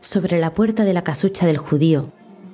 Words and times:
Sobre 0.00 0.38
la 0.38 0.52
puerta 0.52 0.84
de 0.84 0.92
la 0.92 1.02
casucha 1.02 1.46
del 1.46 1.58
judío 1.58 2.02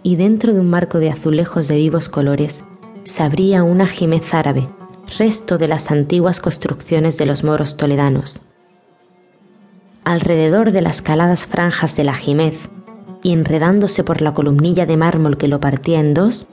y 0.03 0.17
dentro 0.17 0.55
de 0.55 0.61
un 0.61 0.71
marco 0.71 0.99
de 0.99 1.11
azulejos 1.11 1.69
de 1.69 1.77
vivos 1.77 2.09
colores 2.09 2.63
se 3.05 3.23
abría 3.23 3.63
una 3.63 3.87
jimez 3.87 4.33
árabe, 4.33 4.69
resto 5.19 5.59
de 5.59 5.69
las 5.69 5.91
antiguas 5.91 6.41
construcciones 6.41 7.19
de 7.19 7.27
los 7.27 7.45
moros 7.45 7.77
toledanos. 7.77 8.41
Alrededor 10.05 10.73
de 10.73 10.81
las 10.81 11.03
caladas 11.03 11.47
franjas 11.47 11.97
de 11.97 12.05
la 12.05 12.15
jimez 12.15 12.57
y 13.23 13.33
enredándose 13.33 14.05
por 14.05 14.23
la 14.23 14.33
columnilla 14.33 14.87
de 14.87 14.97
mármol 14.97 15.37
que 15.37 15.49
lo 15.49 15.61
partía 15.61 16.01
en 16.01 16.15
dos, 16.15 16.47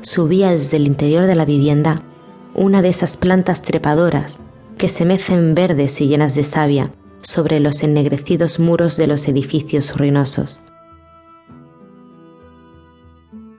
subía 0.00 0.52
desde 0.52 0.78
el 0.78 0.86
interior 0.86 1.26
de 1.26 1.34
la 1.34 1.44
vivienda 1.44 1.96
una 2.54 2.80
de 2.80 2.88
esas 2.88 3.16
plantas 3.16 3.60
trepadoras 3.60 4.38
que 4.78 4.88
se 4.88 5.04
mecen 5.04 5.54
verdes 5.54 6.00
y 6.00 6.06
llenas 6.06 6.34
de 6.34 6.44
savia 6.44 6.92
sobre 7.20 7.60
los 7.60 7.82
ennegrecidos 7.82 8.58
muros 8.60 8.96
de 8.96 9.08
los 9.08 9.26
edificios 9.28 9.96
ruinosos. 9.96 10.62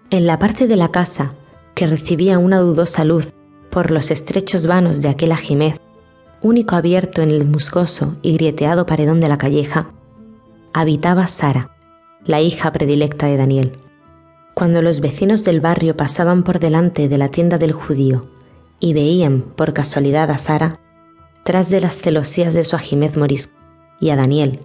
En 0.09 0.25
la 0.25 0.39
parte 0.39 0.67
de 0.67 0.75
la 0.75 0.89
casa 0.89 1.33
que 1.75 1.85
recibía 1.85 2.39
una 2.39 2.59
dudosa 2.59 3.05
luz 3.05 3.31
por 3.69 3.91
los 3.91 4.09
estrechos 4.09 4.65
vanos 4.65 5.01
de 5.01 5.09
aquel 5.09 5.31
ajimez, 5.31 5.75
único 6.41 6.75
abierto 6.75 7.21
en 7.21 7.29
el 7.29 7.45
musgoso 7.45 8.15
y 8.21 8.33
grieteado 8.33 8.85
paredón 8.85 9.19
de 9.19 9.29
la 9.29 9.37
calleja, 9.37 9.91
habitaba 10.73 11.27
Sara, 11.27 11.75
la 12.25 12.41
hija 12.41 12.71
predilecta 12.71 13.27
de 13.27 13.37
Daniel. 13.37 13.71
Cuando 14.55 14.81
los 14.81 14.99
vecinos 14.99 15.43
del 15.43 15.61
barrio 15.61 15.95
pasaban 15.95 16.43
por 16.43 16.59
delante 16.59 17.07
de 17.07 17.17
la 17.17 17.29
tienda 17.29 17.57
del 17.57 17.73
judío 17.73 18.21
y 18.79 18.93
veían 18.93 19.41
por 19.55 19.73
casualidad 19.73 20.31
a 20.31 20.37
Sara, 20.37 20.79
tras 21.49 21.71
de 21.71 21.79
las 21.79 21.99
celosías 21.99 22.53
de 22.53 22.63
su 22.63 22.75
ajimez 22.75 23.17
morisco, 23.17 23.55
y 23.99 24.11
a 24.11 24.15
Daniel, 24.15 24.59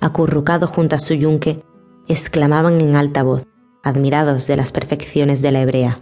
acurrucado 0.00 0.66
junto 0.66 0.96
a 0.96 0.98
su 0.98 1.12
yunque, 1.12 1.62
exclamaban 2.08 2.80
en 2.80 2.96
alta 2.96 3.22
voz, 3.22 3.46
admirados 3.82 4.46
de 4.46 4.56
las 4.56 4.72
perfecciones 4.72 5.42
de 5.42 5.52
la 5.52 5.60
hebrea. 5.60 5.98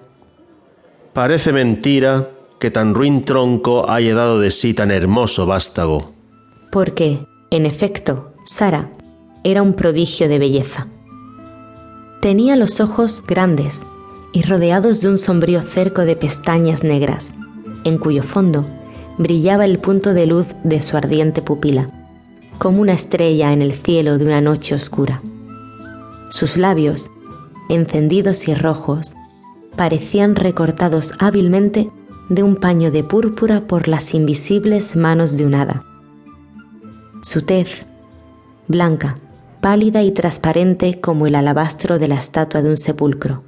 Parece 1.13 1.53
mentira 1.53 2.31
que 2.61 2.71
tan 2.71 2.95
ruin 2.95 3.25
tronco 3.25 3.91
haya 3.91 4.15
dado 4.15 4.39
de 4.39 4.53
sí 4.53 4.75
tan 4.75 4.93
hermoso 4.93 5.45
vástago. 5.45 6.13
Porque, 6.71 7.19
en 7.51 7.67
efecto, 7.67 8.33
Sara 8.45 8.93
era 9.43 9.61
un 9.61 9.75
prodigio 9.75 10.29
de 10.29 10.39
belleza. 10.39 10.87
Tenía 12.23 12.55
los 12.55 12.79
ojos 12.79 13.25
grandes 13.27 13.83
y 14.33 14.43
rodeados 14.43 15.01
de 15.01 15.09
un 15.09 15.19
sombrío 15.19 15.63
cerco 15.63 16.03
de 16.03 16.15
pestañas 16.15 16.85
negras, 16.85 17.35
en 17.83 17.99
cuyo 17.99 18.23
fondo 18.23 18.65
brillaba 19.19 19.65
el 19.65 19.81
punto 19.81 20.15
de 20.15 20.27
luz 20.27 20.47
de 20.63 20.81
su 20.81 20.97
ardiente 20.97 21.43
pupila, 21.43 21.87
como 22.59 22.81
una 22.81 22.93
estrella 22.93 23.53
en 23.53 23.63
el 23.63 23.73
cielo 23.73 24.17
de 24.17 24.25
una 24.25 24.41
noche 24.41 24.75
oscura. 24.75 25.21
Sus 26.31 26.57
labios, 26.57 27.11
encendidos 27.69 28.47
y 28.49 28.55
rojos, 28.55 29.15
parecían 29.77 30.37
recortados 30.37 31.13
hábilmente 31.19 31.91
de 32.29 32.43
un 32.43 32.57
paño 32.57 32.91
de 32.91 33.05
púrpura 33.05 33.67
por 33.67 33.89
las 33.89 34.15
invisibles 34.15 34.97
manos 34.97 35.37
de 35.37 35.47
un 35.47 35.55
hada. 35.55 35.85
Su 37.23 37.43
tez, 37.43 37.87
blanca, 38.69 39.17
pálida 39.61 40.03
y 40.03 40.13
transparente 40.13 41.01
como 41.01 41.27
el 41.27 41.35
alabastro 41.35 41.99
de 41.99 42.09
la 42.09 42.17
estatua 42.17 42.63
de 42.63 42.71
un 42.71 42.77
sepulcro. 42.77 43.43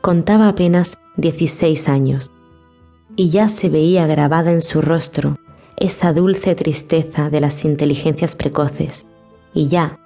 Contaba 0.00 0.48
apenas 0.48 0.96
16 1.16 1.88
años 1.88 2.30
y 3.20 3.28
ya 3.28 3.50
se 3.50 3.68
veía 3.68 4.06
grabada 4.06 4.50
en 4.50 4.62
su 4.62 4.80
rostro 4.80 5.38
esa 5.76 6.14
dulce 6.14 6.54
tristeza 6.54 7.28
de 7.28 7.42
las 7.42 7.66
inteligencias 7.66 8.34
precoces 8.34 9.04
y 9.52 9.68
ya 9.68 9.98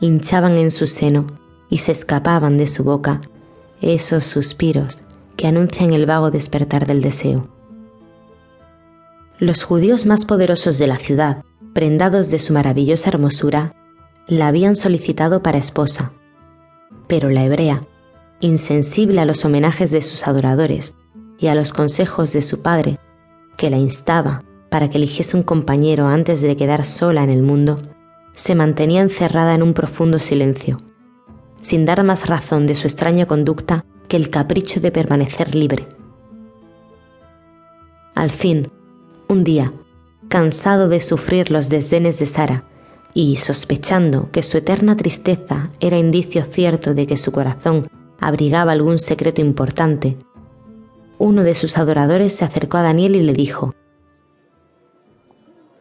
hinchaban 0.00 0.56
en 0.56 0.70
su 0.70 0.86
seno 0.86 1.26
y 1.68 1.76
se 1.76 1.92
escapaban 1.92 2.56
de 2.56 2.66
su 2.66 2.82
boca 2.82 3.20
esos 3.82 4.24
suspiros 4.24 5.02
que 5.36 5.46
anuncian 5.46 5.92
el 5.92 6.06
vago 6.06 6.30
despertar 6.30 6.86
del 6.86 7.02
deseo. 7.02 7.48
Los 9.38 9.62
judíos 9.62 10.06
más 10.06 10.24
poderosos 10.24 10.78
de 10.78 10.86
la 10.86 10.96
ciudad, 10.96 11.44
prendados 11.74 12.30
de 12.30 12.38
su 12.38 12.54
maravillosa 12.54 13.10
hermosura, 13.10 13.74
la 14.26 14.48
habían 14.48 14.74
solicitado 14.74 15.42
para 15.42 15.58
esposa. 15.58 16.12
Pero 17.08 17.28
la 17.28 17.44
hebrea, 17.44 17.82
insensible 18.40 19.20
a 19.20 19.26
los 19.26 19.44
homenajes 19.44 19.90
de 19.90 20.00
sus 20.00 20.26
adoradores 20.26 20.94
y 21.44 21.48
a 21.48 21.54
los 21.54 21.74
consejos 21.74 22.32
de 22.32 22.40
su 22.40 22.62
padre, 22.62 22.98
que 23.58 23.68
la 23.68 23.76
instaba 23.76 24.42
para 24.70 24.88
que 24.88 24.96
eligiese 24.96 25.36
un 25.36 25.42
compañero 25.42 26.06
antes 26.06 26.40
de 26.40 26.56
quedar 26.56 26.86
sola 26.86 27.22
en 27.22 27.28
el 27.28 27.42
mundo, 27.42 27.76
se 28.32 28.54
mantenía 28.54 29.02
encerrada 29.02 29.54
en 29.54 29.62
un 29.62 29.74
profundo 29.74 30.18
silencio, 30.18 30.78
sin 31.60 31.84
dar 31.84 32.02
más 32.02 32.28
razón 32.28 32.66
de 32.66 32.74
su 32.74 32.86
extraña 32.86 33.26
conducta 33.26 33.84
que 34.08 34.16
el 34.16 34.30
capricho 34.30 34.80
de 34.80 34.90
permanecer 34.90 35.54
libre. 35.54 35.86
Al 38.14 38.30
fin, 38.30 38.70
un 39.28 39.44
día, 39.44 39.70
cansado 40.28 40.88
de 40.88 41.02
sufrir 41.02 41.50
los 41.50 41.68
desdenes 41.68 42.18
de 42.20 42.24
Sara 42.24 42.64
y 43.12 43.36
sospechando 43.36 44.30
que 44.32 44.42
su 44.42 44.56
eterna 44.56 44.96
tristeza 44.96 45.64
era 45.78 45.98
indicio 45.98 46.42
cierto 46.44 46.94
de 46.94 47.06
que 47.06 47.18
su 47.18 47.32
corazón 47.32 47.82
abrigaba 48.18 48.72
algún 48.72 48.98
secreto 48.98 49.42
importante, 49.42 50.16
uno 51.18 51.42
de 51.42 51.54
sus 51.54 51.78
adoradores 51.78 52.34
se 52.34 52.44
acercó 52.44 52.78
a 52.78 52.82
Daniel 52.82 53.16
y 53.16 53.22
le 53.22 53.32
dijo, 53.32 53.74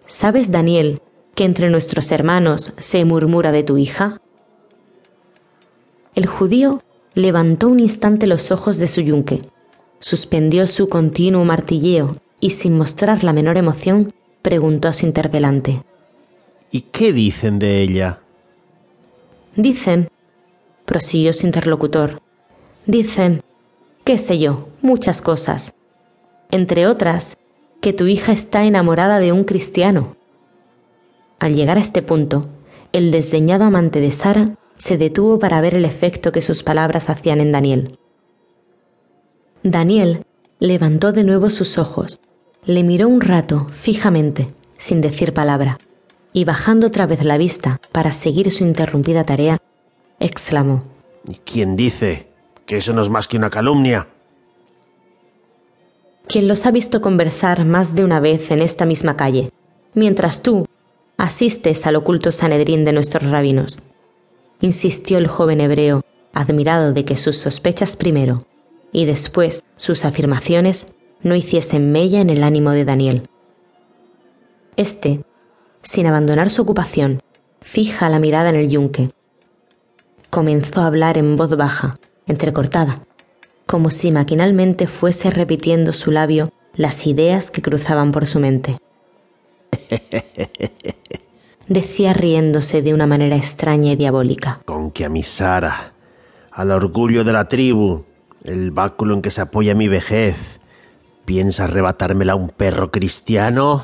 ¿Sabes, 0.08 0.52
Daniel, 0.52 1.00
que 1.36 1.44
entre 1.46 1.70
nuestros 1.70 2.12
hermanos 2.12 2.74
se 2.78 3.04
murmura 3.06 3.52
de 3.52 3.64
tu 3.64 3.78
hija? 3.78 4.22
El 6.16 6.28
judío 6.28 6.84
levantó 7.16 7.68
un 7.68 7.80
instante 7.80 8.28
los 8.28 8.52
ojos 8.52 8.78
de 8.78 8.88
su 8.88 9.02
yunque, 9.02 9.40
suspendió 10.00 10.68
su 10.68 10.90
continuo 10.90 11.44
martilleo 11.46 12.16
y 12.40 12.52
sin 12.52 12.78
mostrar 12.78 13.24
la 13.24 13.34
menor 13.34 13.58
emoción 13.58 14.10
preguntó 14.42 14.90
a 14.90 14.94
su 14.94 15.06
interpelante. 15.06 15.84
¿Y 16.72 16.82
qué 16.82 17.14
dicen 17.14 17.58
de 17.58 17.82
ella? 17.82 18.20
Dicen, 19.56 20.10
prosiguió 20.86 21.34
su 21.34 21.46
interlocutor, 21.46 22.22
dicen, 22.86 23.42
qué 24.04 24.18
sé 24.18 24.40
yo, 24.40 24.68
muchas 24.82 25.22
cosas. 25.22 25.74
Entre 26.52 26.88
otras, 26.88 27.38
que 27.82 27.94
tu 27.94 28.08
hija 28.08 28.32
está 28.32 28.64
enamorada 28.64 29.20
de 29.20 29.32
un 29.32 29.44
cristiano. 29.44 30.16
Al 31.40 31.56
llegar 31.56 31.78
a 31.78 31.82
este 31.82 32.02
punto, 32.02 32.42
el 32.92 33.12
desdeñado 33.12 33.66
amante 33.66 34.00
de 34.00 34.12
Sara 34.12 34.56
se 34.76 34.98
detuvo 34.98 35.40
para 35.40 35.62
ver 35.62 35.76
el 35.76 35.86
efecto 35.86 36.32
que 36.32 36.42
sus 36.42 36.64
palabras 36.64 37.10
hacían 37.10 37.42
en 37.42 37.52
Daniel. 37.52 37.98
Daniel 39.64 40.26
levantó 40.60 41.12
de 41.12 41.24
nuevo 41.24 41.50
sus 41.50 41.78
ojos, 41.78 42.22
le 42.66 42.84
miró 42.84 43.08
un 43.08 43.22
rato 43.22 43.68
fijamente, 43.74 44.48
sin 44.78 45.02
decir 45.02 45.34
palabra, 45.34 45.78
y 46.34 46.46
bajando 46.46 46.88
otra 46.88 47.06
vez 47.06 47.24
la 47.24 47.38
vista 47.38 47.80
para 47.92 48.12
seguir 48.12 48.52
su 48.52 48.64
interrumpida 48.64 49.24
tarea, 49.24 49.62
exclamó. 50.20 50.84
¿Y 51.28 51.36
quién 51.36 51.76
dice 51.76 52.33
que 52.66 52.78
eso 52.78 52.94
no 52.94 53.02
es 53.02 53.10
más 53.10 53.28
que 53.28 53.38
una 53.38 53.50
calumnia? 53.50 54.08
Quien 56.28 56.48
los 56.48 56.66
ha 56.66 56.72
visto 56.72 57.02
conversar 57.02 57.66
más 57.66 57.96
de 57.96 58.04
una 58.04 58.20
vez 58.20 58.52
en 58.52 58.62
esta 58.62 58.86
misma 58.86 59.18
calle, 59.18 59.52
mientras 59.94 60.42
tú 60.42 60.68
asistes 61.18 61.86
al 61.86 61.96
oculto 61.96 62.32
Sanedrín 62.32 62.86
de 62.86 62.94
nuestros 62.94 63.30
rabinos 63.30 63.82
insistió 64.64 65.18
el 65.18 65.28
joven 65.28 65.60
hebreo, 65.60 66.06
admirado 66.34 66.94
de 66.94 67.04
que 67.04 67.18
sus 67.18 67.38
sospechas 67.38 67.98
primero 67.98 68.40
y 68.94 69.06
después 69.06 69.64
sus 69.76 70.06
afirmaciones 70.06 70.88
no 71.22 71.36
hiciesen 71.36 71.92
mella 71.92 72.22
en 72.22 72.30
el 72.30 72.44
ánimo 72.44 72.72
de 72.72 72.86
Daniel. 72.86 73.24
Este, 74.78 75.24
sin 75.82 76.08
abandonar 76.08 76.50
su 76.50 76.62
ocupación, 76.62 77.22
fija 77.62 78.10
la 78.10 78.20
mirada 78.20 78.50
en 78.50 78.56
el 78.56 78.70
yunque. 78.70 79.10
Comenzó 80.30 80.82
a 80.82 80.88
hablar 80.88 81.18
en 81.18 81.36
voz 81.36 81.56
baja, 81.58 81.94
entrecortada, 82.28 82.96
como 83.66 83.92
si 83.92 84.12
maquinalmente 84.12 84.88
fuese 84.88 85.30
repitiendo 85.30 85.94
su 85.94 86.12
labio 86.12 86.46
las 86.76 87.06
ideas 87.08 87.52
que 87.52 87.62
cruzaban 87.62 88.12
por 88.12 88.26
su 88.26 88.40
mente. 88.40 88.78
decía 91.68 92.14
riéndose 92.14 92.82
de 92.82 92.94
una 92.94 93.08
manera 93.08 93.36
extraña 93.36 93.94
y 93.94 93.96
diabólica. 93.96 94.60
Con 94.66 94.92
que 94.92 95.06
a 95.06 95.10
mi 95.10 95.24
Sara, 95.24 95.94
al 96.52 96.72
orgullo 96.72 97.24
de 97.24 97.34
la 97.34 97.48
tribu, 97.48 98.06
el 98.44 98.72
báculo 98.72 99.14
en 99.16 99.22
que 99.22 99.32
se 99.32 99.42
apoya 99.42 99.76
mi 99.76 99.88
vejez, 99.88 100.36
piensa 101.26 101.66
arrebatármela 101.66 102.36
un 102.36 102.50
perro 102.50 102.92
cristiano. 102.92 103.84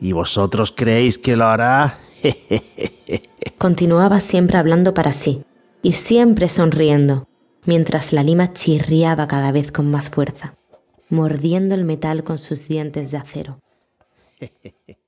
¿Y 0.00 0.12
vosotros 0.12 0.72
creéis 0.74 1.18
que 1.18 1.36
lo 1.36 1.46
hará? 1.46 1.98
Continuaba 3.58 4.20
siempre 4.20 4.58
hablando 4.58 4.94
para 4.94 5.12
sí, 5.12 5.42
y 5.82 5.92
siempre 5.92 6.48
sonriendo, 6.48 7.28
mientras 7.64 8.12
la 8.12 8.22
lima 8.22 8.52
chirriaba 8.52 9.28
cada 9.28 9.52
vez 9.52 9.72
con 9.72 9.90
más 9.90 10.10
fuerza, 10.10 10.54
mordiendo 11.08 11.74
el 11.74 11.84
metal 11.84 12.24
con 12.24 12.38
sus 12.38 12.68
dientes 12.68 13.10
de 13.10 13.18
acero. 13.18 13.60